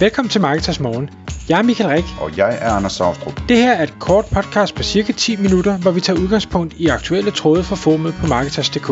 Velkommen 0.00 0.30
til 0.30 0.40
Marketers 0.40 0.80
Morgen. 0.80 1.10
Jeg 1.48 1.58
er 1.58 1.62
Michael 1.62 1.90
Rik. 1.90 2.04
Og 2.20 2.36
jeg 2.36 2.58
er 2.60 2.70
Anders 2.70 2.92
Saustrup. 2.92 3.40
Det 3.48 3.56
her 3.56 3.72
er 3.72 3.82
et 3.82 3.94
kort 4.00 4.24
podcast 4.34 4.74
på 4.74 4.82
cirka 4.82 5.12
10 5.12 5.36
minutter, 5.36 5.78
hvor 5.78 5.90
vi 5.90 6.00
tager 6.00 6.20
udgangspunkt 6.20 6.74
i 6.74 6.86
aktuelle 6.88 7.30
tråde 7.30 7.62
fra 7.64 7.76
formet 7.76 8.14
på 8.20 8.26
Marketers.dk. 8.26 8.86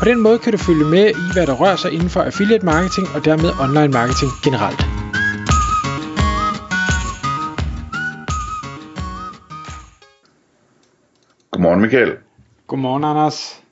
På 0.00 0.04
den 0.04 0.20
måde 0.20 0.38
kan 0.38 0.52
du 0.52 0.58
følge 0.58 0.84
med 0.84 1.06
i, 1.10 1.24
hvad 1.34 1.46
der 1.46 1.54
rører 1.54 1.76
sig 1.76 1.92
inden 1.92 2.08
for 2.10 2.20
affiliate 2.22 2.64
marketing 2.66 3.06
og 3.14 3.24
dermed 3.24 3.50
online 3.64 3.92
marketing 3.98 4.30
generelt. 4.44 4.80
Godmorgen 11.50 11.80
Michael. 11.80 12.12
Godmorgen 12.66 13.04
Anders. 13.04 13.62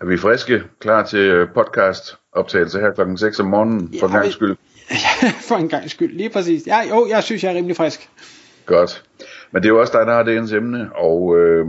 Er 0.00 0.06
vi 0.06 0.16
friske, 0.18 0.62
klar 0.80 1.02
til 1.04 1.46
podcast 1.54 2.16
optagelse 2.32 2.80
her 2.80 2.90
klokken 2.94 3.18
6 3.18 3.40
om 3.40 3.46
morgenen 3.46 3.94
for 4.00 4.06
en 4.06 4.12
Ja, 4.12 4.18
gang 4.18 4.32
skyld? 4.32 4.56
For 5.48 5.54
en 5.56 5.68
gang 5.68 5.90
skyld, 5.90 6.16
lige 6.16 6.30
præcis. 6.30 6.66
Ja, 6.66 6.78
jo, 6.88 7.06
jeg 7.08 7.22
synes, 7.22 7.44
jeg 7.44 7.52
er 7.52 7.56
rimelig 7.56 7.76
frisk. 7.76 8.08
Godt. 8.66 9.04
Men 9.52 9.62
det 9.62 9.68
er 9.68 9.72
jo 9.72 9.80
også 9.80 9.92
dig, 9.98 10.06
der 10.06 10.14
har 10.14 10.22
dagens 10.22 10.52
emne, 10.52 10.88
og 10.96 11.38
øh, 11.38 11.66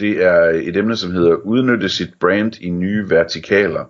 det 0.00 0.24
er 0.24 0.40
et 0.40 0.76
emne, 0.76 0.96
som 0.96 1.12
hedder 1.12 1.34
udnytte 1.34 1.88
sit 1.88 2.10
brand 2.20 2.52
i 2.60 2.70
nye 2.70 3.10
vertikaler. 3.10 3.84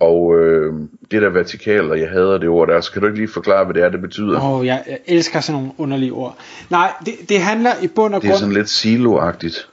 Og 0.00 0.38
øh, 0.38 0.74
det 1.10 1.22
der 1.22 1.28
vertikaler, 1.28 1.94
jeg 1.94 2.08
hader 2.08 2.38
det 2.38 2.48
ord 2.48 2.68
der, 2.68 2.80
så 2.80 2.92
kan 2.92 3.02
du 3.02 3.06
ikke 3.06 3.18
lige 3.18 3.28
forklare, 3.28 3.64
hvad 3.64 3.74
det 3.74 3.82
er, 3.82 3.88
det 3.88 4.00
betyder? 4.00 4.36
Åh, 4.36 4.50
oh, 4.50 4.66
jeg, 4.66 4.84
jeg 4.88 4.98
elsker 5.06 5.40
sådan 5.40 5.60
nogle 5.60 5.72
underlige 5.78 6.12
ord. 6.12 6.38
Nej, 6.70 6.92
det, 7.06 7.14
det 7.28 7.40
handler 7.40 7.70
i 7.82 7.88
bund 7.88 8.14
og 8.14 8.22
det 8.22 8.28
er 8.28 8.32
grund... 8.32 8.40
sådan 8.40 8.54
lidt 8.54 8.68
siloagtigt. 8.68 9.68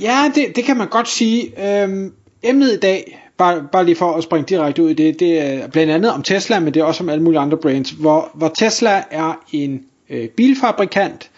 Ja, 0.00 0.32
det, 0.34 0.56
det 0.56 0.64
kan 0.64 0.76
man 0.76 0.88
godt 0.88 1.08
sige. 1.08 1.52
Øhm, 1.82 2.12
emnet 2.42 2.72
i 2.72 2.78
dag, 2.78 3.30
bare, 3.42 3.62
bare 3.72 3.84
lige 3.84 3.96
for 3.96 4.12
at 4.12 4.22
springe 4.24 4.46
direkte 4.48 4.82
ud 4.82 4.90
i 4.90 4.94
det, 4.94 5.20
det 5.20 5.40
er 5.40 5.66
blandt 5.68 5.92
andet 5.92 6.12
om 6.12 6.22
Tesla, 6.22 6.60
men 6.60 6.74
det 6.74 6.80
er 6.80 6.84
også 6.84 7.02
om 7.04 7.08
alle 7.08 7.22
mulige 7.24 7.40
andre 7.40 7.56
brands, 7.56 7.90
hvor, 7.90 8.30
hvor 8.34 8.48
Tesla 8.58 9.02
er 9.10 9.40
en 9.52 9.82
øh, 10.10 10.28
bilfabrikant, 10.28 11.30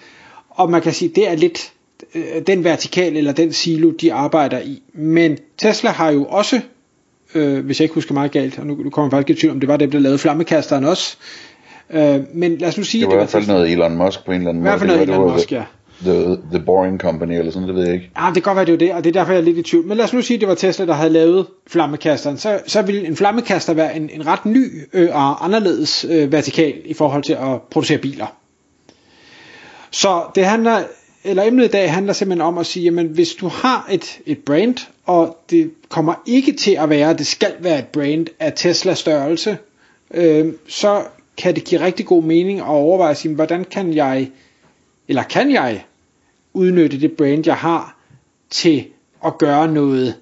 og 0.51 0.71
man 0.71 0.83
kan 0.83 0.93
sige, 0.93 1.09
det 1.15 1.31
er 1.31 1.35
lidt 1.35 1.73
øh, 2.15 2.23
den 2.47 2.65
vertikal 2.65 3.17
eller 3.17 3.33
den 3.33 3.53
silo, 3.53 3.91
de 3.91 4.13
arbejder 4.13 4.61
i. 4.61 4.83
Men 4.95 5.39
Tesla 5.59 5.91
har 5.91 6.11
jo 6.11 6.25
også, 6.25 6.61
øh, 7.35 7.65
hvis 7.65 7.81
jeg 7.81 7.85
ikke 7.85 7.95
husker 7.95 8.15
meget 8.15 8.31
galt, 8.33 8.59
og 8.59 8.67
nu, 8.67 8.75
nu 8.75 8.91
kommer 8.91 9.07
jeg 9.07 9.11
faktisk 9.19 9.39
i 9.39 9.41
tvivl 9.41 9.55
om, 9.55 9.61
det 9.61 9.69
var 9.69 9.77
dem, 9.77 9.91
der 9.91 9.99
lavede 9.99 10.19
flammekasteren 10.19 10.85
også. 10.85 11.17
Øh, 11.91 12.21
men 12.35 12.57
lad 12.59 12.69
os 12.69 12.79
nu 12.79 12.85
sige, 12.85 13.01
Det 13.01 13.09
var 13.09 13.15
i 13.15 13.17
hvert 13.17 13.29
fald 13.31 13.43
Tesla. 13.43 13.55
noget 13.55 13.73
Elon 13.73 13.97
Musk 13.97 14.25
på 14.25 14.33
en 14.33 14.37
eller 14.39 14.49
anden 14.51 14.63
I 14.63 14.67
hvert 14.67 14.79
fald 14.79 14.91
måde. 14.91 15.07
noget 15.07 15.09
Det 15.09 15.15
var- 15.17 15.23
Elon 15.23 15.29
det 15.29 15.33
var 15.33 15.39
Musk, 15.39 15.53
ja. 15.53 15.63
The, 16.03 16.37
the 16.51 16.61
Boring 16.67 17.01
Company 17.01 17.39
eller 17.39 17.53
sådan, 17.53 17.69
det 17.69 17.77
ved 17.77 17.85
jeg 17.85 17.95
ikke. 17.95 18.11
Ja, 18.17 18.27
det 18.27 18.35
kan 18.35 18.43
godt 18.43 18.57
være, 18.57 18.65
det 18.65 18.73
er 18.73 18.79
det, 18.79 18.93
og 18.93 19.05
det 19.05 19.11
er 19.11 19.21
derfor, 19.21 19.33
jeg 19.33 19.41
er 19.41 19.45
lidt 19.45 19.59
i 19.59 19.63
tvivl. 19.63 19.87
Men 19.87 19.97
lad 19.97 20.05
os 20.05 20.13
nu 20.13 20.23
sige, 20.23 20.35
at 20.35 20.41
det 20.41 20.49
var 20.49 20.55
Tesla, 20.55 20.87
der 20.87 20.93
havde 20.93 21.11
lavet 21.11 21.47
flammekasteren. 21.67 22.39
Så, 22.39 22.61
så 22.67 22.83
ville 22.83 23.07
en 23.07 23.17
flammekaster 23.17 23.75
være 23.75 23.97
en, 23.97 24.11
en 24.11 24.27
ret 24.27 24.47
ny 24.47 24.71
øh, 24.93 25.09
og 25.13 25.45
anderledes 25.45 26.07
øh, 26.11 26.33
vertikal 26.33 26.75
i 26.85 26.95
forhold 26.95 27.23
til 27.23 27.33
at 27.33 27.63
producere 27.71 27.99
biler. 27.99 28.27
Så 29.91 30.23
det 30.35 30.45
handler, 30.45 30.83
eller 31.25 31.43
emnet 31.43 31.65
i 31.65 31.69
dag 31.69 31.93
handler 31.93 32.13
simpelthen 32.13 32.47
om 32.47 32.59
at 32.59 32.67
sige, 32.67 32.85
jamen 32.85 33.07
hvis 33.07 33.35
du 33.35 33.49
har 33.49 33.89
et, 33.91 34.19
et 34.27 34.39
brand, 34.39 34.77
og 35.07 35.37
det 35.51 35.71
kommer 35.89 36.15
ikke 36.27 36.53
til 36.53 36.77
at 36.81 36.91
være, 36.91 37.15
det 37.15 37.27
skal 37.27 37.53
være 37.61 37.79
et 37.79 37.87
brand 37.87 38.27
af 38.41 38.53
Tesla 38.57 38.95
størrelse, 38.95 39.59
øh, 40.15 40.53
så 40.69 41.03
kan 41.37 41.55
det 41.55 41.65
give 41.65 41.81
rigtig 41.81 42.07
god 42.07 42.23
mening 42.23 42.59
at 42.59 42.67
overveje, 42.67 43.11
at 43.11 43.17
sige, 43.17 43.35
hvordan 43.35 43.65
kan 43.65 43.95
jeg, 43.95 44.31
eller 45.09 45.23
kan 45.23 45.53
jeg 45.53 45.85
udnytte 46.53 47.01
det 47.01 47.13
brand, 47.13 47.47
jeg 47.47 47.57
har, 47.57 47.97
til 48.51 48.85
at 49.25 49.39
gøre 49.39 49.69
noget 49.73 50.15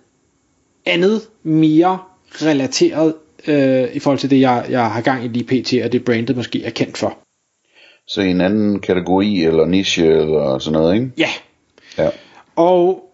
andet, 0.86 1.20
mere 1.42 1.98
relateret 2.33 3.14
øh, 3.47 3.88
i 3.94 3.98
forhold 3.98 4.19
til 4.19 4.30
det, 4.30 4.41
jeg, 4.41 4.66
jeg 4.70 4.91
har 4.91 5.00
gang 5.00 5.25
i 5.25 5.28
lige 5.28 5.44
pt, 5.62 5.84
og 5.84 5.92
det 5.92 6.05
brandet 6.05 6.36
måske 6.36 6.64
er 6.64 6.70
kendt 6.70 6.98
for. 6.98 7.19
Så 8.06 8.20
i 8.20 8.30
en 8.30 8.41
anden 8.41 8.80
kategori 8.80 9.44
eller 9.44 9.66
niche 9.66 10.06
eller 10.06 10.58
sådan 10.58 10.72
noget, 10.72 10.94
ikke? 10.94 11.10
Ja, 11.19 11.28
Ja. 11.99 12.09
og 12.56 13.10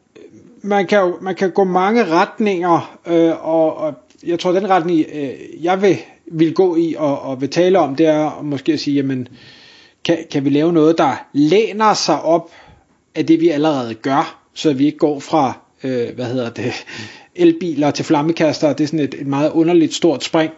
man 0.62 0.86
kan 0.86 0.98
jo 0.98 1.18
man 1.20 1.34
kan 1.34 1.50
gå 1.50 1.64
mange 1.64 2.04
retninger, 2.04 2.98
øh, 3.06 3.48
og, 3.48 3.76
og 3.76 3.94
jeg 4.26 4.38
tror, 4.38 4.52
den 4.52 4.70
retning, 4.70 5.04
øh, 5.14 5.30
jeg 5.64 5.82
vil, 5.82 5.96
vil 6.32 6.54
gå 6.54 6.76
i 6.76 6.94
og, 6.98 7.22
og 7.22 7.40
vil 7.40 7.50
tale 7.50 7.78
om, 7.78 7.96
det 7.96 8.06
er 8.06 8.42
måske 8.42 8.72
at 8.72 8.80
sige, 8.80 8.94
jamen, 8.94 9.28
kan, 10.04 10.18
kan 10.30 10.44
vi 10.44 10.50
lave 10.50 10.72
noget, 10.72 10.98
der 10.98 11.26
læner 11.32 11.94
sig 11.94 12.22
op 12.22 12.50
af 13.14 13.26
det, 13.26 13.40
vi 13.40 13.48
allerede 13.48 13.94
gør, 13.94 14.44
så 14.54 14.72
vi 14.72 14.86
ikke 14.86 14.98
går 14.98 15.20
fra, 15.20 15.58
øh, 15.84 16.14
hvad 16.14 16.26
hedder 16.26 16.50
det, 16.50 16.72
elbiler 17.34 17.90
til 17.90 18.04
flammekaster, 18.04 18.72
det 18.72 18.84
er 18.84 18.88
sådan 18.88 19.00
et, 19.00 19.14
et 19.14 19.26
meget 19.26 19.52
underligt 19.52 19.94
stort 19.94 20.24
spring. 20.24 20.52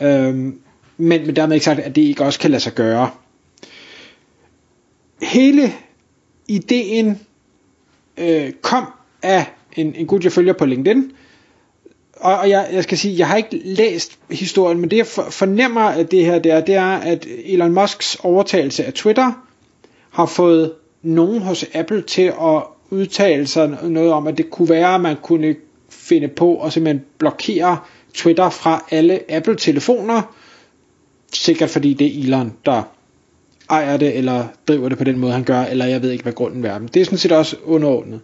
Øhm, 0.00 0.58
men, 0.96 1.26
men 1.26 1.36
dermed 1.36 1.54
ikke 1.54 1.64
sagt, 1.64 1.80
at 1.80 1.96
det 1.96 2.02
ikke 2.02 2.24
også 2.24 2.38
kan 2.38 2.50
lade 2.50 2.62
sig 2.62 2.72
gøre. 2.72 3.10
Hele 5.22 5.72
ideen 6.48 7.20
øh, 8.16 8.52
kom 8.52 8.84
af 9.22 9.46
en, 9.76 9.94
en 9.94 10.06
gut, 10.06 10.24
jeg 10.24 10.32
følger 10.32 10.52
på 10.52 10.64
LinkedIn. 10.64 11.12
Og, 12.22 12.38
og 12.38 12.50
jeg, 12.50 12.68
jeg 12.72 12.82
skal 12.82 12.98
sige, 12.98 13.18
jeg 13.18 13.28
har 13.28 13.36
ikke 13.36 13.60
læst 13.64 14.18
historien, 14.30 14.80
men 14.80 14.90
det 14.90 14.96
jeg 14.96 15.06
fornemmer 15.06 15.80
af 15.80 16.06
det 16.06 16.24
her, 16.26 16.38
det 16.38 16.52
er, 16.52 16.60
det 16.60 16.74
er, 16.74 16.96
at 16.96 17.26
Elon 17.44 17.72
Musks 17.72 18.16
overtagelse 18.22 18.84
af 18.84 18.92
Twitter 18.92 19.32
har 20.10 20.26
fået 20.26 20.72
nogen 21.02 21.42
hos 21.42 21.64
Apple 21.74 22.02
til 22.02 22.22
at 22.22 22.62
udtale 22.90 23.46
sig 23.46 23.78
noget 23.82 24.12
om, 24.12 24.26
at 24.26 24.38
det 24.38 24.50
kunne 24.50 24.68
være, 24.68 24.94
at 24.94 25.00
man 25.00 25.16
kunne 25.22 25.56
finde 25.90 26.28
på 26.28 26.62
at 26.62 26.72
simpelthen 26.72 27.04
blokere 27.18 27.78
Twitter 28.14 28.50
fra 28.50 28.84
alle 28.90 29.20
Apple-telefoner. 29.28 30.22
Sikkert 31.32 31.70
fordi 31.70 31.94
det 31.94 32.06
er 32.06 32.24
Elon, 32.24 32.52
der 32.66 32.82
ejer 33.70 33.96
det, 33.96 34.16
eller 34.16 34.44
driver 34.68 34.88
det 34.88 34.98
på 34.98 35.04
den 35.04 35.18
måde, 35.18 35.32
han 35.32 35.44
gør, 35.44 35.60
eller 35.60 35.84
jeg 35.84 36.02
ved 36.02 36.10
ikke, 36.10 36.22
hvad 36.22 36.32
grunden 36.32 36.64
er. 36.64 36.78
Men 36.78 36.88
det 36.94 37.00
er 37.00 37.04
sådan 37.04 37.18
set 37.18 37.32
også 37.32 37.56
underordnet. 37.64 38.20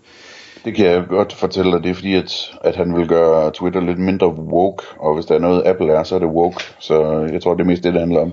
Det 0.64 0.74
kan 0.74 0.86
jeg 0.86 1.04
godt 1.08 1.32
fortælle 1.32 1.72
dig, 1.72 1.82
det 1.82 1.90
er 1.90 1.94
fordi, 1.94 2.14
at, 2.14 2.58
at 2.64 2.76
han 2.76 2.96
vil 2.96 3.08
gøre 3.08 3.50
Twitter 3.50 3.80
lidt 3.80 3.98
mindre 3.98 4.28
woke, 4.28 4.84
og 4.98 5.14
hvis 5.14 5.26
der 5.26 5.34
er 5.34 5.38
noget 5.38 5.66
Apple 5.66 5.92
er, 5.92 6.02
så 6.02 6.14
er 6.14 6.18
det 6.18 6.28
woke, 6.28 6.64
så 6.78 7.28
jeg 7.32 7.42
tror, 7.42 7.54
det 7.54 7.60
er 7.60 7.66
mest 7.66 7.84
det, 7.84 7.92
det 7.92 8.00
handler 8.00 8.20
om. 8.20 8.32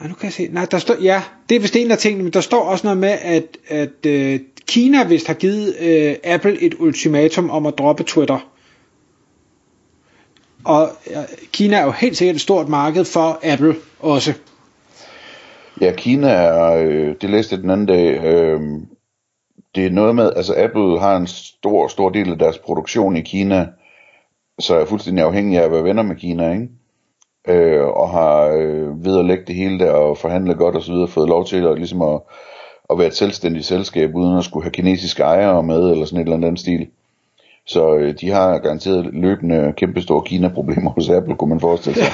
Nej, 0.00 0.08
nu 0.08 0.14
kan 0.14 0.24
jeg 0.24 0.32
se. 0.32 0.48
Nej, 0.50 0.66
der 0.70 0.78
står, 0.78 0.94
ja, 1.02 1.22
det 1.48 1.54
er 1.54 1.60
vist 1.60 1.76
en 1.76 1.90
af 1.90 1.98
tingene, 1.98 2.24
men 2.24 2.32
der 2.32 2.40
står 2.40 2.64
også 2.64 2.86
noget 2.86 2.98
med, 2.98 3.18
at, 3.22 3.44
at 3.68 4.06
øh, 4.06 4.40
Kina 4.68 5.04
vist 5.04 5.26
har 5.26 5.34
givet 5.34 5.76
øh, 5.80 6.14
Apple 6.24 6.62
et 6.62 6.74
ultimatum 6.78 7.50
om 7.50 7.66
at 7.66 7.78
droppe 7.78 8.02
Twitter. 8.02 8.38
Og 10.64 10.88
ja, 11.10 11.22
Kina 11.52 11.76
er 11.76 11.84
jo 11.84 11.90
helt 11.90 12.16
sikkert 12.16 12.34
et 12.34 12.40
stort 12.40 12.68
marked 12.68 13.04
for 13.04 13.40
Apple 13.42 13.76
også. 14.00 14.32
Ja, 15.80 15.92
Kina 15.96 16.28
er, 16.28 16.74
øh, 16.74 17.14
det 17.20 17.30
læste 17.30 17.54
jeg 17.54 17.62
den 17.62 17.70
anden 17.70 17.86
dag, 17.86 18.24
øh, 18.24 18.60
det 19.76 19.86
er 19.86 19.90
noget 19.90 20.14
med, 20.14 20.32
altså 20.36 20.54
Apple 20.56 21.00
har 21.00 21.16
en 21.16 21.26
stor, 21.26 21.88
stor 21.88 22.08
del 22.08 22.32
af 22.32 22.38
deres 22.38 22.58
produktion 22.58 23.16
i 23.16 23.20
Kina, 23.20 23.66
så 24.58 24.76
er 24.76 24.84
fuldstændig 24.84 25.24
afhængig 25.24 25.58
af 25.58 25.64
at 25.64 25.72
være 25.72 25.84
venner 25.84 26.02
med 26.02 26.16
Kina, 26.16 26.52
ikke? 26.52 26.68
Øh, 27.48 27.86
og 27.86 28.10
har 28.10 28.44
øh, 28.44 29.04
ved 29.04 29.18
at 29.18 29.24
lægge 29.24 29.44
det 29.46 29.54
hele 29.54 29.78
der 29.78 29.90
og 29.90 30.18
forhandle 30.18 30.54
godt 30.54 30.76
og 30.76 30.82
så 30.82 30.92
videre, 30.92 31.08
fået 31.08 31.28
lov 31.28 31.46
til 31.46 31.66
at, 31.66 31.76
ligesom 31.76 32.02
at, 32.02 32.20
at 32.90 32.98
være 32.98 33.06
et 33.06 33.16
selvstændigt 33.16 33.66
selskab, 33.66 34.14
uden 34.14 34.38
at 34.38 34.44
skulle 34.44 34.64
have 34.64 34.72
kinesiske 34.72 35.22
ejere 35.22 35.62
med, 35.62 35.90
eller 35.90 36.04
sådan 36.04 36.18
et 36.18 36.24
eller 36.24 36.46
andet 36.46 36.60
stil. 36.60 36.86
Så 37.66 37.96
øh, 37.96 38.14
de 38.20 38.30
har 38.30 38.58
garanteret 38.58 39.08
løbende 39.12 39.74
kæmpestore 39.76 40.22
Kina-problemer 40.26 40.90
hos 40.90 41.08
Apple, 41.08 41.36
kunne 41.36 41.50
man 41.50 41.60
forestille 41.60 41.98
sig. 41.98 42.04
Ja. 42.04 42.12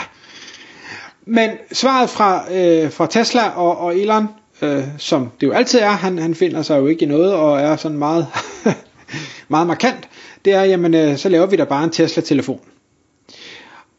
Men 1.40 1.50
svaret 1.72 2.10
fra, 2.10 2.44
øh, 2.52 2.90
fra 2.90 3.06
Tesla 3.06 3.48
og, 3.56 3.78
og 3.78 3.96
Elon, 3.96 4.28
øh, 4.62 4.84
som 4.98 5.30
det 5.40 5.46
jo 5.46 5.52
altid 5.52 5.78
er, 5.78 5.90
han, 5.90 6.18
han 6.18 6.34
finder 6.34 6.62
sig 6.62 6.78
jo 6.78 6.86
ikke 6.86 7.04
i 7.04 7.08
noget 7.08 7.34
og 7.34 7.60
er 7.60 7.76
sådan 7.76 7.98
meget, 7.98 8.26
meget 9.48 9.66
markant, 9.66 10.08
det 10.44 10.52
er, 10.52 10.62
jamen 10.64 10.94
øh, 10.94 11.16
så 11.16 11.28
laver 11.28 11.46
vi 11.46 11.56
da 11.56 11.64
bare 11.64 11.84
en 11.84 11.90
Tesla-telefon. 11.90 12.60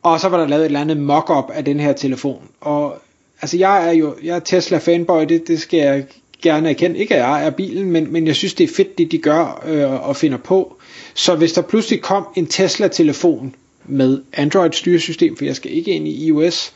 Og 0.03 0.19
så 0.19 0.29
var 0.29 0.38
der 0.38 0.47
lavet 0.47 0.62
et 0.62 0.66
eller 0.66 0.81
andet 0.81 0.97
mock-up 0.97 1.51
af 1.54 1.65
den 1.65 1.80
her 1.80 1.94
telefon. 1.94 2.50
Og 2.62 2.98
altså 3.42 3.57
jeg 3.57 3.88
er 3.88 3.92
jo 3.92 4.15
jeg 4.24 4.36
er 4.36 4.39
Tesla 4.39 4.77
fanboy, 4.77 5.25
det, 5.30 5.48
det 5.48 5.62
skal 5.62 5.77
jeg 5.77 6.06
gerne 6.42 6.69
erkende. 6.69 7.00
Ikke 7.00 7.15
at 7.15 7.21
jeg 7.21 7.45
er 7.45 7.50
bilen, 7.50 7.92
men, 7.92 8.13
men 8.13 8.27
jeg 8.27 8.36
synes 8.36 8.54
det 8.54 8.63
er 8.63 8.74
fedt 8.75 8.98
det 8.98 9.12
de 9.12 9.18
gør 9.18 9.63
øh, 9.65 10.10
og 10.10 10.15
finder 10.15 10.38
på. 10.38 10.77
Så 11.13 11.36
hvis 11.36 11.54
der 11.54 11.62
pludselig 11.62 12.01
kom 12.01 12.27
en 12.36 12.48
Tesla-telefon 12.48 13.56
med 13.86 14.21
Android-styresystem, 14.33 15.38
for 15.38 15.45
jeg 15.45 15.56
skal 15.56 15.71
ikke 15.71 15.92
ind 15.92 16.07
i 16.07 16.27
iOS, 16.27 16.74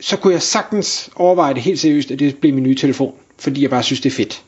så 0.00 0.16
kunne 0.16 0.32
jeg 0.32 0.42
sagtens 0.42 1.10
overveje 1.16 1.54
det 1.54 1.62
helt 1.62 1.80
seriøst, 1.80 2.10
at 2.10 2.18
det 2.18 2.38
blev 2.38 2.54
min 2.54 2.62
nye 2.62 2.74
telefon, 2.74 3.14
fordi 3.38 3.62
jeg 3.62 3.70
bare 3.70 3.82
synes, 3.82 4.00
det 4.00 4.10
er 4.10 4.16
fedt. 4.16 4.42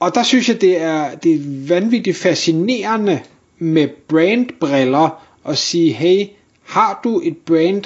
Og 0.00 0.14
der 0.14 0.22
synes 0.22 0.48
jeg, 0.48 0.60
det 0.60 0.82
er, 0.82 1.14
det 1.14 1.34
er 1.34 1.38
vanvittigt 1.68 2.16
fascinerende 2.16 3.20
med 3.58 3.88
brandbriller 3.88 5.24
at 5.44 5.58
sige, 5.58 5.92
hey, 5.92 6.26
har 6.64 7.00
du 7.04 7.20
et 7.24 7.36
brand, 7.36 7.84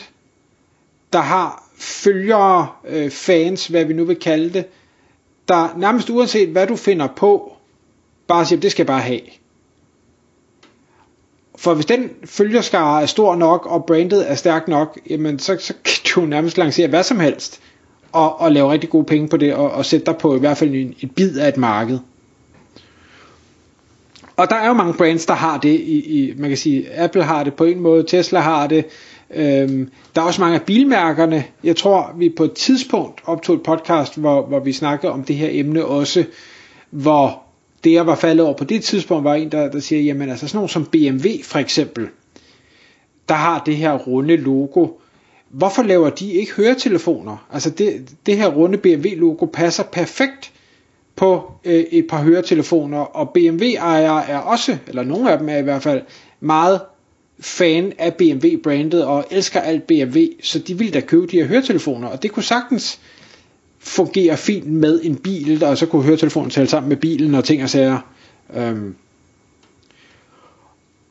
der 1.13 1.21
har 1.21 1.69
følgere, 1.79 2.69
øh, 2.89 3.11
fans, 3.11 3.67
hvad 3.67 3.85
vi 3.85 3.93
nu 3.93 4.05
vil 4.05 4.17
kalde 4.17 4.53
det, 4.53 4.65
der 5.49 5.79
nærmest 5.79 6.11
uanset 6.11 6.49
hvad 6.49 6.67
du 6.67 6.77
finder 6.77 7.07
på, 7.07 7.57
bare 8.27 8.47
siger, 8.47 8.61
det 8.61 8.71
skal 8.71 8.83
jeg 8.83 8.87
bare 8.87 9.01
have. 9.01 9.21
For 11.63 11.75
hvis 11.75 11.87
den 11.87 12.11
følgerskare 12.25 13.03
er 13.03 13.07
stor 13.07 13.37
nok, 13.37 13.67
og 13.67 13.85
brandet 13.85 14.31
er 14.31 14.35
stærk 14.35 14.69
nok, 14.69 14.99
jamen 15.11 15.39
så, 15.39 15.57
så 15.61 15.75
kan 15.85 16.23
du 16.23 16.29
nærmest 16.29 16.59
lancere 16.59 16.89
hvad 16.89 17.03
som 17.03 17.21
helst, 17.21 17.61
og, 18.13 18.41
og 18.41 18.53
lave 18.53 18.73
rigtig 18.73 18.91
gode 18.91 19.05
penge 19.05 19.29
på 19.29 19.37
det, 19.37 19.55
og, 19.55 19.71
og 19.71 19.85
sætte 19.85 20.07
dig 20.07 20.17
på 20.17 20.37
i 20.37 20.39
hvert 20.39 20.57
fald 20.57 20.75
en, 20.75 20.95
et 21.01 21.15
bid 21.15 21.39
af 21.39 21.49
et 21.49 21.57
marked. 21.57 21.99
Og 24.37 24.51
der 24.51 24.57
er 24.57 24.69
jo 24.69 24.73
mange 24.73 24.95
brands, 24.95 25.27
der 25.27 25.35
har 25.35 25.59
det. 25.59 25.81
I, 25.81 26.21
i, 26.21 26.35
man 26.37 26.51
kan 26.51 26.59
sige, 26.59 26.95
Apple 26.95 27.25
har 27.25 27.45
det 27.45 27.55
på 27.55 27.65
en 27.65 27.81
måde, 27.81 28.05
Tesla 28.09 28.41
har 28.41 28.67
det. 28.67 28.85
Øhm, 29.35 29.91
der 30.15 30.23
er 30.23 30.27
også 30.27 30.41
mange 30.41 30.55
af 30.55 30.63
bilmærkerne. 30.63 31.45
Jeg 31.65 31.77
tror, 31.77 32.15
vi 32.19 32.29
på 32.37 32.45
et 32.45 32.53
tidspunkt 32.53 33.21
optog 33.27 33.57
et 33.57 33.63
podcast, 33.63 34.19
hvor, 34.19 34.47
hvor 34.47 34.61
vi 34.61 34.73
snakkede 34.73 35.13
om 35.13 35.25
det 35.25 35.37
her 35.37 35.49
emne 35.51 35.85
også, 35.85 36.25
hvor 36.91 37.43
det 37.85 37.93
jeg 37.93 38.07
var 38.07 38.15
faldet 38.15 38.47
over 38.47 38.57
på 38.57 38.65
det 38.65 38.85
tidspunkt, 38.85 39.25
var 39.25 39.35
en, 39.35 39.53
der, 39.53 39.71
der 39.71 39.81
siger, 39.81 40.03
jamen 40.03 40.31
altså 40.31 40.49
sådan 40.49 40.57
nogen 40.57 40.69
som 40.69 40.85
BMW 40.87 41.29
for 41.45 41.59
eksempel, 41.59 42.09
der 43.29 43.35
har 43.35 43.63
det 43.67 43.77
her 43.77 43.93
runde 43.99 44.37
logo. 44.37 44.89
Hvorfor 45.51 45.83
laver 45.83 46.11
de 46.11 46.33
ikke 46.33 46.53
høretelefoner? 46.53 47.47
Altså 47.53 47.71
det, 47.71 48.11
det 48.27 48.37
her 48.37 48.49
runde 48.49 48.79
BMW 48.79 49.09
logo 49.17 49.47
passer 49.47 49.83
perfekt 49.83 50.53
på 51.17 51.53
øh, 51.65 51.85
et 51.91 52.07
par 52.07 52.23
høretelefoner, 52.23 52.99
og 52.99 53.31
BMW-ejere 53.31 54.29
er 54.29 54.39
også, 54.39 54.79
eller 54.89 55.03
nogle 55.03 55.33
af 55.33 55.39
dem 55.39 55.49
er 55.49 55.57
i 55.57 55.63
hvert 55.63 55.83
fald, 55.83 56.03
meget 56.41 56.81
fan 57.41 57.93
af 57.99 58.15
BMW-brandet 58.15 59.05
og 59.05 59.25
elsker 59.31 59.61
alt 59.61 59.87
BMW, 59.87 60.19
så 60.43 60.59
de 60.59 60.79
ville 60.79 60.93
da 60.93 61.01
købe 61.01 61.27
de 61.27 61.37
her 61.37 61.47
høretelefoner, 61.47 62.09
og 62.09 62.23
det 62.23 62.33
kunne 62.33 62.43
sagtens 62.43 63.01
fungerer 63.83 64.37
fint 64.37 64.67
med 64.67 65.01
en 65.03 65.17
bil, 65.17 65.61
der 65.61 65.75
så 65.75 65.87
kunne 65.87 66.03
høretelefonen 66.03 66.51
tale 66.51 66.69
sammen 66.69 66.89
med 66.89 66.97
bilen 66.97 67.35
og 67.35 67.45
ting 67.45 67.63
og 67.63 67.71
sager. 67.71 67.99
Øhm. 68.55 68.95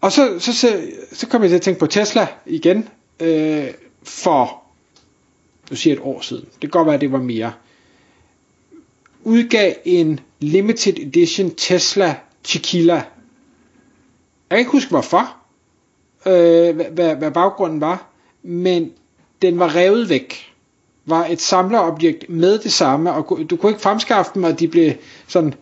Og 0.01 0.11
så, 0.11 0.39
så, 0.39 0.53
så, 0.53 0.81
så 1.11 1.27
kom 1.27 1.41
jeg 1.41 1.49
til 1.49 1.55
at 1.55 1.61
tænke 1.61 1.79
på 1.79 1.87
Tesla 1.87 2.27
igen, 2.45 2.89
øh, 3.19 3.67
for, 4.03 4.63
du 5.69 5.75
siger 5.75 5.93
et 5.95 6.01
år 6.03 6.21
siden, 6.21 6.43
det 6.43 6.59
kan 6.61 6.69
godt 6.69 6.85
være, 6.85 6.95
at 6.95 7.01
det 7.01 7.11
var 7.11 7.21
mere, 7.21 7.53
udgav 9.23 9.73
en 9.85 10.19
limited 10.39 10.99
edition 10.99 11.51
Tesla 11.55 12.15
Tequila. 12.43 12.93
Jeg 12.93 13.03
kan 14.49 14.59
ikke 14.59 14.71
huske 14.71 14.89
hvorfor, 14.89 15.37
øh, 16.25 16.75
hvad, 16.75 16.85
hvad, 16.85 17.15
hvad 17.15 17.31
baggrunden 17.31 17.81
var, 17.81 18.07
men 18.43 18.91
den 19.41 19.59
var 19.59 19.75
revet 19.75 20.09
væk. 20.09 20.50
Var 21.05 21.25
et 21.25 21.41
samlerobjekt 21.41 22.29
med 22.29 22.59
det 22.59 22.71
samme, 22.71 23.13
og 23.13 23.39
du 23.49 23.55
kunne 23.55 23.69
ikke 23.69 23.81
fremskaffe 23.81 24.31
dem, 24.33 24.43
og 24.43 24.59
de 24.59 24.67
blev 24.67 24.91
sådan, 25.27 25.53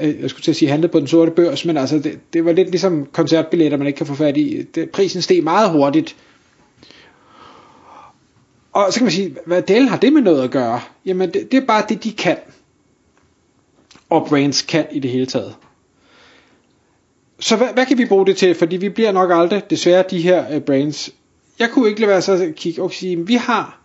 øh, 0.00 0.20
jeg 0.20 0.30
skulle 0.30 0.42
til 0.42 0.50
at 0.50 0.56
sige 0.56 0.70
handlet 0.70 0.90
på 0.90 1.00
den 1.00 1.06
sorte 1.06 1.30
børs, 1.30 1.64
men 1.64 1.76
altså 1.76 1.98
det, 1.98 2.18
det 2.32 2.44
var 2.44 2.52
lidt 2.52 2.70
ligesom 2.70 3.06
koncertbilletter, 3.12 3.78
man 3.78 3.86
ikke 3.86 3.96
kan 3.96 4.06
få 4.06 4.14
fat 4.14 4.36
i. 4.36 4.62
Det, 4.74 4.90
prisen 4.90 5.22
steg 5.22 5.42
meget 5.42 5.70
hurtigt. 5.70 6.16
Og 8.72 8.86
så 8.90 8.98
kan 8.98 9.04
man 9.04 9.12
sige, 9.12 9.36
hvad 9.46 9.62
del 9.62 9.88
har 9.88 9.96
det 9.96 10.12
med 10.12 10.22
noget 10.22 10.44
at 10.44 10.50
gøre? 10.50 10.80
Jamen 11.06 11.32
det, 11.32 11.52
det 11.52 11.62
er 11.62 11.66
bare 11.66 11.84
det, 11.88 12.04
de 12.04 12.12
kan 12.12 12.36
og 14.10 14.26
brands 14.28 14.62
kan 14.62 14.86
i 14.92 14.98
det 14.98 15.10
hele 15.10 15.26
taget. 15.26 15.54
Så 17.40 17.56
hvad, 17.56 17.68
hvad 17.74 17.86
kan 17.86 17.98
vi 17.98 18.04
bruge 18.04 18.26
det 18.26 18.36
til? 18.36 18.54
Fordi 18.54 18.76
vi 18.76 18.88
bliver 18.88 19.12
nok 19.12 19.30
aldrig 19.32 19.70
desværre 19.70 20.04
de 20.10 20.20
her 20.20 20.56
uh, 20.56 20.62
brands. 20.62 21.10
Jeg 21.58 21.70
kunne 21.70 21.88
ikke 21.88 22.00
lade 22.00 22.10
være 22.10 22.22
så 22.22 22.32
at 22.32 22.54
kigge 22.54 22.82
og 22.82 22.92
sige, 22.92 23.26
vi 23.26 23.34
har, 23.34 23.80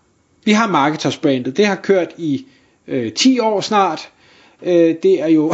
vi 0.46 0.52
har 0.52 0.68
Marketers 0.68 1.18
brandet. 1.18 1.58
Det 1.58 1.66
har 1.66 1.76
kørt 1.76 2.10
i 2.18 2.46
øh, 2.88 3.14
10 3.14 3.40
år 3.40 3.62
snart. 3.62 4.10
Øh, 4.62 4.96
det 5.04 5.22
er 5.22 5.28
jo 5.28 5.54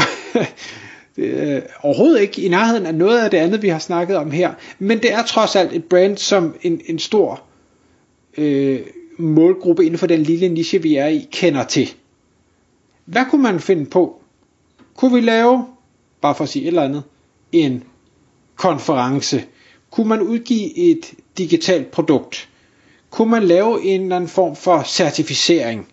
det 1.16 1.44
er 1.44 1.62
overhovedet 1.81 2.22
ikke 2.22 2.42
i 2.42 2.50
nærheden 2.50 2.86
af 2.86 2.95
noget 2.95 3.19
af 3.19 3.31
det 3.31 3.38
andet, 3.38 3.62
vi 3.62 3.69
har 3.69 3.80
snakket 3.80 4.18
om 4.18 4.31
her. 4.31 4.54
Men 4.80 4.98
det 4.98 5.13
er 5.13 5.24
trods 5.24 5.56
alt 5.56 5.74
et 5.74 5.84
brand, 5.84 6.18
som 6.18 6.56
en, 6.62 6.81
en 6.86 7.00
stor 7.00 7.44
øh, 8.38 8.80
målgruppe 9.18 9.86
inden 9.86 9.98
for 9.98 10.07
den 10.07 10.24
lille 10.24 10.50
niche, 10.50 10.81
vi 10.81 10.95
er 10.95 11.07
i, 11.07 11.28
kender 11.31 11.63
til. 11.63 11.94
Hvad 13.06 13.25
kunne 13.30 13.44
man 13.44 13.60
finde 13.60 13.86
på, 13.86 14.22
kunne 14.95 15.13
vi 15.13 15.22
lave, 15.22 15.66
bare 16.22 16.36
for 16.36 16.44
at 16.44 16.50
sige 16.50 16.63
et 16.63 16.68
eller 16.68 16.83
andet, 16.83 17.04
en 17.51 17.83
konference? 18.56 19.44
Kunne 19.92 20.10
man 20.10 20.22
udgive 20.22 20.78
et 20.78 21.13
digitalt 21.38 21.92
produkt? 21.92 22.50
Kunne 23.12 23.31
man 23.31 23.44
lave 23.44 23.83
en 23.83 24.01
eller 24.01 24.15
anden 24.15 24.30
form 24.30 24.56
for 24.56 24.83
certificering? 24.86 25.88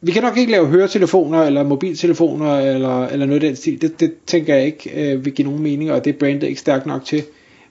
Vi 0.00 0.12
kan 0.12 0.22
nok 0.22 0.36
ikke 0.36 0.52
lave 0.52 0.66
høretelefoner 0.66 1.42
eller 1.42 1.62
mobiltelefoner 1.62 2.58
eller, 2.58 3.06
eller 3.06 3.26
noget 3.26 3.42
af 3.42 3.48
den 3.48 3.56
stil. 3.56 3.80
Det, 3.80 4.00
det 4.00 4.14
tænker 4.26 4.54
jeg 4.54 4.66
ikke 4.66 5.12
øh, 5.12 5.24
vil 5.24 5.32
give 5.32 5.48
nogen 5.48 5.62
mening, 5.62 5.92
og 5.92 6.04
det 6.04 6.14
er 6.14 6.18
brandet 6.18 6.42
ikke 6.48 6.60
stærkt 6.60 6.86
nok 6.86 7.04
til. 7.04 7.22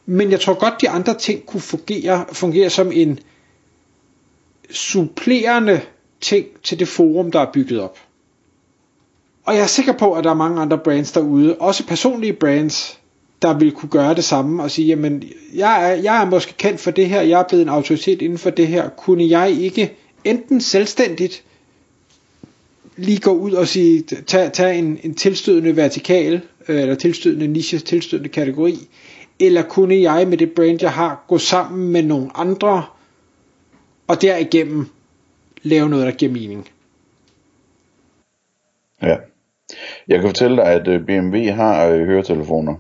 Men 0.06 0.32
jeg 0.32 0.40
tror 0.40 0.54
godt, 0.54 0.74
de 0.82 0.90
andre 0.90 1.14
ting 1.14 1.46
kunne 1.46 1.62
fungere, 1.62 2.26
fungere 2.32 2.70
som 2.70 2.92
en 2.92 3.20
supplerende 4.72 5.82
ting 6.22 6.46
til 6.64 6.80
det 6.80 6.88
forum, 6.88 7.32
der 7.32 7.40
er 7.40 7.52
bygget 7.54 7.82
op. 7.82 8.00
Og 9.46 9.54
jeg 9.56 9.62
er 9.64 9.68
sikker 9.68 9.94
på, 9.94 10.14
at 10.14 10.24
der 10.24 10.30
er 10.30 10.34
mange 10.34 10.62
andre 10.62 10.78
brands 10.78 11.12
derude, 11.12 11.56
også 11.58 11.88
personlige 11.88 12.34
brands, 12.34 12.99
der 13.42 13.58
vil 13.58 13.72
kunne 13.72 13.90
gøre 13.90 14.16
det 14.16 14.24
samme 14.24 14.64
og 14.64 14.72
sige, 14.72 14.88
jamen, 14.88 15.24
jeg 15.54 15.92
er, 15.92 15.96
jeg 15.96 16.22
er 16.22 16.26
måske 16.26 16.54
kendt 16.58 16.80
for 16.80 16.92
det 16.92 17.10
her, 17.10 17.22
jeg 17.22 17.40
er 17.40 17.48
blevet 17.50 17.64
en 17.64 17.70
autoritet 17.70 18.22
inden 18.22 18.38
for 18.38 18.50
det 18.50 18.68
her, 18.68 18.90
kunne 18.90 19.30
jeg 19.30 19.52
ikke 19.52 19.94
enten 20.24 20.62
selvstændigt 20.62 21.44
lige 22.96 23.20
gå 23.20 23.32
ud 23.32 23.52
og 23.52 23.68
sige, 23.68 24.02
tag, 24.02 24.52
tag 24.52 24.80
en, 24.80 25.00
en 25.04 25.16
tilstødende 25.16 25.76
vertikal, 25.76 26.42
øh, 26.68 26.82
eller 26.82 26.96
tilstødende 26.96 27.48
niche, 27.48 27.80
tilstødende 27.80 28.30
kategori, 28.30 28.90
eller 29.40 29.62
kunne 29.62 30.02
jeg 30.02 30.28
med 30.28 30.38
det 30.38 30.52
brand, 30.52 30.82
jeg 30.82 30.92
har, 30.92 31.26
gå 31.28 31.38
sammen 31.38 31.92
med 31.92 32.04
nogle 32.04 32.30
andre, 32.36 32.86
og 34.08 34.22
derigennem 34.22 34.88
lave 35.62 35.90
noget, 35.90 36.06
der 36.06 36.12
giver 36.12 36.32
mening. 36.32 36.70
Ja. 39.02 39.16
Jeg 40.08 40.20
kan 40.20 40.30
fortælle 40.30 40.58
dig, 40.58 40.66
at 40.66 40.88
øh, 40.88 41.06
BMW 41.06 41.52
har 41.52 41.86
øh, 41.86 42.06
høretelefoner. 42.06 42.76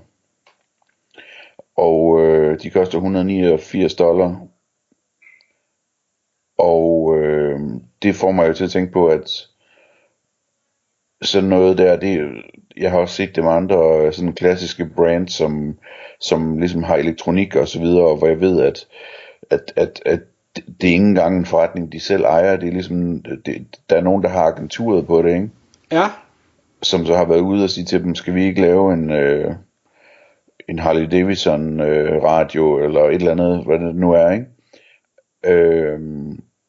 Og 1.79 2.21
øh, 2.21 2.59
de 2.61 2.69
koster 2.69 2.97
189 2.97 3.95
dollar. 3.95 4.41
Og 6.57 7.17
øh, 7.17 7.59
det 8.01 8.15
får 8.15 8.31
mig 8.31 8.47
jo 8.47 8.53
til 8.53 8.63
at 8.63 8.71
tænke 8.71 8.91
på, 8.91 9.07
at 9.07 9.47
sådan 11.21 11.49
noget 11.49 11.77
der, 11.77 11.99
det, 11.99 12.27
jeg 12.77 12.91
har 12.91 12.99
også 12.99 13.15
set 13.15 13.35
det 13.35 13.43
med 13.43 13.51
andre 13.51 14.05
øh, 14.05 14.13
sådan 14.13 14.33
klassiske 14.33 14.85
brands, 14.95 15.33
som, 15.33 15.77
som 16.19 16.57
ligesom 16.57 16.83
har 16.83 16.95
elektronik 16.95 17.55
og 17.55 17.67
så 17.67 17.79
videre, 17.79 18.15
hvor 18.15 18.27
jeg 18.27 18.41
ved, 18.41 18.61
at, 18.61 18.87
at, 19.49 19.73
at, 19.75 20.01
at 20.05 20.19
det 20.81 20.87
er 20.87 20.93
ikke 20.93 21.05
engang 21.05 21.37
en 21.37 21.45
forretning, 21.45 21.91
de 21.91 21.99
selv 21.99 22.23
ejer. 22.23 22.57
Det 22.57 22.67
er 22.67 22.73
ligesom, 22.73 23.21
det, 23.45 23.77
der 23.89 23.95
er 23.95 24.01
nogen, 24.01 24.23
der 24.23 24.29
har 24.29 24.43
agenturet 24.43 25.07
på 25.07 25.21
det, 25.21 25.33
ikke? 25.33 25.49
Ja 25.91 26.09
som 26.81 27.05
så 27.05 27.15
har 27.15 27.25
været 27.25 27.39
ude 27.39 27.63
og 27.63 27.69
sige 27.69 27.85
til 27.85 28.03
dem, 28.03 28.15
skal 28.15 28.35
vi 28.35 28.43
ikke 28.43 28.61
lave 28.61 28.93
en, 28.93 29.11
øh, 29.11 29.55
en 30.69 30.79
Harley 30.79 31.07
Davidson 31.11 31.79
øh, 31.79 32.23
radio, 32.23 32.83
eller 32.83 33.01
et 33.01 33.15
eller 33.15 33.31
andet, 33.31 33.63
hvad 33.65 33.79
det 33.79 33.95
nu 33.95 34.11
er, 34.11 34.31
ikke? 34.31 34.45
Øh, 35.45 35.99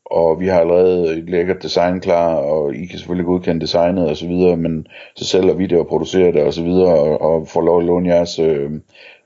og 0.05 0.41
vi 0.41 0.47
har 0.47 0.61
allerede 0.61 1.19
et 1.19 1.31
lækkert 1.31 1.63
design 1.63 2.01
klar, 2.01 2.35
og 2.35 2.75
I 2.75 2.87
kan 2.87 2.99
selvfølgelig 2.99 3.27
godkende 3.27 3.61
designet 3.61 4.09
og 4.09 4.17
så 4.17 4.27
videre, 4.27 4.57
men 4.57 4.87
så 5.17 5.25
sælger 5.25 5.55
vi 5.55 5.67
det 5.67 5.79
og 5.79 5.87
producerer 5.87 6.33
det 6.33 6.43
og 6.43 6.55
så 6.55 6.63
videre, 6.63 6.99
og, 7.01 7.21
og 7.21 7.49
får 7.49 7.61
lov 7.61 7.79
at 7.79 7.87
låne 7.87 8.09
jeres, 8.09 8.39
øh, 8.39 8.71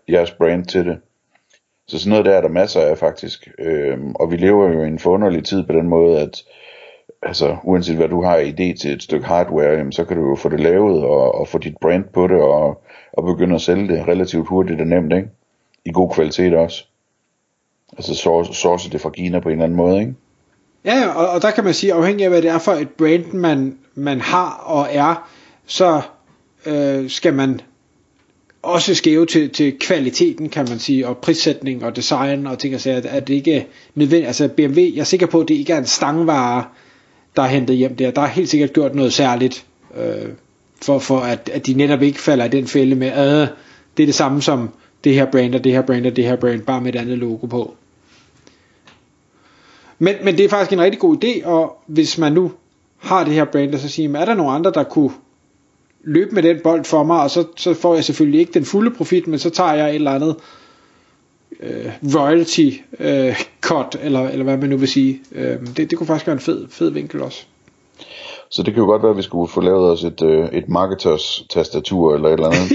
jeres 0.08 0.30
brand 0.30 0.64
til 0.64 0.86
det. 0.86 0.98
Så 1.88 1.98
sådan 1.98 2.10
noget 2.10 2.24
der 2.24 2.32
er 2.32 2.40
der 2.40 2.48
masser 2.48 2.80
af 2.80 2.98
faktisk. 2.98 3.48
Øh, 3.58 3.98
og 4.14 4.30
vi 4.30 4.36
lever 4.36 4.72
jo 4.72 4.82
i 4.82 4.86
en 4.86 4.98
forunderlig 4.98 5.44
tid 5.44 5.66
på 5.66 5.72
den 5.72 5.88
måde, 5.88 6.20
at 6.20 6.44
altså 7.22 7.56
uanset 7.64 7.96
hvad 7.96 8.08
du 8.08 8.22
har 8.22 8.38
idé 8.38 8.76
til 8.80 8.92
et 8.92 9.02
stykke 9.02 9.26
hardware, 9.26 9.72
jamen, 9.72 9.92
så 9.92 10.04
kan 10.04 10.16
du 10.16 10.28
jo 10.28 10.34
få 10.34 10.48
det 10.48 10.60
lavet 10.60 11.04
og, 11.04 11.34
og 11.34 11.48
få 11.48 11.58
dit 11.58 11.76
brand 11.80 12.04
på 12.04 12.26
det 12.26 12.42
og, 12.42 12.83
og 13.16 13.24
begynde 13.24 13.54
at 13.54 13.60
sælge 13.60 13.88
det 13.88 14.08
relativt 14.08 14.48
hurtigt 14.48 14.80
og 14.80 14.86
nemt, 14.86 15.12
ikke? 15.12 15.28
I 15.84 15.92
god 15.92 16.10
kvalitet 16.14 16.54
også. 16.54 16.84
Altså 17.92 18.14
source, 18.14 18.54
source 18.54 18.90
det 18.90 19.00
fra 19.00 19.10
Kina 19.10 19.40
på 19.40 19.48
en 19.48 19.52
eller 19.52 19.64
anden 19.64 19.76
måde, 19.76 20.00
ikke? 20.00 20.14
Ja, 20.84 21.08
og, 21.08 21.28
og 21.28 21.42
der 21.42 21.50
kan 21.50 21.64
man 21.64 21.74
sige, 21.74 21.92
afhængig 21.92 22.24
af 22.24 22.30
hvad 22.30 22.42
det 22.42 22.50
er 22.50 22.58
for 22.58 22.72
et 22.72 22.88
brand, 22.88 23.32
man, 23.32 23.78
man 23.94 24.20
har 24.20 24.50
og 24.50 24.88
er, 24.90 25.28
så 25.66 26.00
øh, 26.66 27.10
skal 27.10 27.34
man 27.34 27.60
også 28.62 28.94
skæve 28.94 29.26
til, 29.26 29.50
til 29.50 29.78
kvaliteten, 29.78 30.48
kan 30.48 30.66
man 30.68 30.78
sige, 30.78 31.08
og 31.08 31.18
prissætning 31.18 31.84
og 31.84 31.96
design 31.96 32.46
og 32.46 32.58
ting 32.58 32.74
og 32.74 32.80
sager, 32.80 33.02
at 33.10 33.28
det 33.28 33.34
ikke 33.34 33.66
nødvendigt. 33.94 34.26
Altså 34.26 34.48
BMW, 34.48 34.80
jeg 34.80 35.00
er 35.00 35.04
sikker 35.04 35.26
på, 35.26 35.40
at 35.40 35.48
det 35.48 35.54
ikke 35.54 35.72
er 35.72 35.78
en 35.78 35.86
stangvare, 35.86 36.64
der 37.36 37.42
er 37.42 37.46
hentet 37.46 37.76
hjem 37.76 37.96
der. 37.96 38.10
Der 38.10 38.22
er 38.22 38.26
helt 38.26 38.48
sikkert 38.48 38.72
gjort 38.72 38.94
noget 38.94 39.12
særligt, 39.12 39.66
øh, 39.96 40.28
for, 40.82 40.98
for 40.98 41.20
at, 41.20 41.50
at 41.52 41.66
de 41.66 41.74
netop 41.74 42.02
ikke 42.02 42.20
falder 42.20 42.44
i 42.44 42.48
den 42.48 42.66
fælde 42.66 42.94
med, 42.94 43.08
at 43.08 43.48
det 43.96 44.02
er 44.02 44.06
det 44.06 44.14
samme 44.14 44.42
som 44.42 44.70
det 45.04 45.14
her 45.14 45.24
brand 45.30 45.54
og 45.54 45.64
det 45.64 45.72
her 45.72 45.82
brand 45.82 46.06
og 46.06 46.16
det 46.16 46.24
her 46.24 46.36
brand, 46.36 46.62
bare 46.62 46.80
med 46.80 46.94
et 46.94 46.98
andet 46.98 47.18
logo 47.18 47.46
på. 47.46 47.74
Men, 49.98 50.14
men 50.24 50.36
det 50.36 50.44
er 50.44 50.48
faktisk 50.48 50.72
en 50.72 50.80
rigtig 50.80 51.00
god 51.00 51.24
idé, 51.24 51.46
og 51.46 51.82
hvis 51.86 52.18
man 52.18 52.32
nu 52.32 52.52
har 52.98 53.24
det 53.24 53.32
her 53.34 53.44
brand, 53.44 53.74
og 53.74 53.80
så 53.80 53.88
siger, 53.88 54.18
er 54.18 54.24
der 54.24 54.34
nogen 54.34 54.54
andre, 54.54 54.72
der 54.74 54.84
kunne 54.84 55.10
løbe 56.04 56.34
med 56.34 56.42
den 56.42 56.60
bold 56.62 56.84
for 56.84 57.02
mig, 57.02 57.20
og 57.22 57.30
så, 57.30 57.44
så 57.56 57.74
får 57.74 57.94
jeg 57.94 58.04
selvfølgelig 58.04 58.40
ikke 58.40 58.52
den 58.52 58.64
fulde 58.64 58.90
profit, 58.90 59.26
men 59.26 59.38
så 59.38 59.50
tager 59.50 59.74
jeg 59.74 59.88
et 59.88 59.94
eller 59.94 60.10
andet 60.10 60.36
øh, 61.60 61.92
royalty 62.14 62.70
øh, 63.00 63.42
cut, 63.60 63.96
eller, 64.02 64.28
eller 64.28 64.44
hvad 64.44 64.56
man 64.56 64.70
nu 64.70 64.76
vil 64.76 64.88
sige. 64.88 65.20
Øh, 65.32 65.66
det, 65.76 65.90
det 65.90 65.98
kunne 65.98 66.06
faktisk 66.06 66.26
være 66.26 66.34
en 66.34 66.40
fed, 66.40 66.66
fed 66.68 66.90
vinkel 66.90 67.22
også. 67.22 67.46
Så 68.54 68.62
det 68.62 68.74
kan 68.74 68.80
jo 68.80 68.86
godt 68.86 69.02
være, 69.02 69.10
at 69.10 69.16
vi 69.16 69.22
skulle 69.22 69.52
få 69.52 69.60
lavet 69.60 69.90
os 69.90 70.04
et, 70.04 70.22
øh, 70.22 70.48
et 70.52 70.68
marketers 70.68 71.44
tastatur 71.50 72.14
eller 72.14 72.28
et 72.28 72.32
eller 72.32 72.46
andet. 72.46 72.70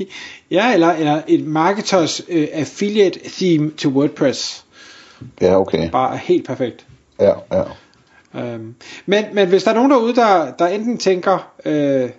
ja, 0.56 0.74
eller, 0.74 0.92
eller 0.92 1.22
et 1.28 1.46
marketers 1.46 2.22
øh, 2.28 2.48
affiliate 2.52 3.20
theme 3.24 3.70
til 3.70 3.88
WordPress. 3.88 4.64
Ja, 5.40 5.60
okay. 5.60 5.90
Bare 5.90 6.16
helt 6.16 6.46
perfekt. 6.46 6.86
Ja, 7.20 7.32
ja. 7.52 7.62
Øhm, 8.34 8.74
men, 9.06 9.24
men 9.32 9.48
hvis 9.48 9.62
der 9.62 9.70
er 9.70 9.74
nogen 9.74 9.90
derude, 9.90 10.14
der, 10.14 10.52
der 10.58 10.66
enten 10.66 10.98
tænker, 10.98 11.52
øh, 11.64 12.10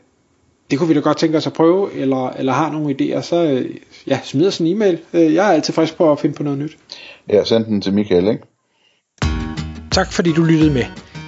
det 0.71 0.79
kunne 0.79 0.87
vi 0.87 0.93
da 0.93 0.99
godt 0.99 1.17
tænke 1.17 1.37
os 1.37 1.47
at 1.47 1.53
prøve, 1.53 1.93
eller, 1.93 2.29
eller 2.29 2.53
har 2.53 2.71
nogle 2.71 2.95
idéer, 3.01 3.21
så 3.21 3.43
øh, 3.43 3.75
ja, 4.07 4.19
smid 4.23 4.47
os 4.47 4.59
en 4.59 4.67
e-mail. 4.67 4.99
Øh, 5.13 5.33
jeg 5.33 5.47
er 5.47 5.51
altid 5.51 5.73
frisk 5.73 5.97
på 5.97 6.11
at 6.11 6.19
finde 6.19 6.35
på 6.35 6.43
noget 6.43 6.59
nyt. 6.59 6.77
Ja, 7.29 7.43
send 7.43 7.65
den 7.65 7.81
til 7.81 7.93
Michael, 7.93 8.27
ikke? 8.27 8.43
Tak 9.91 10.11
fordi 10.11 10.33
du 10.33 10.43
lyttede 10.43 10.73
med. 10.73 11.10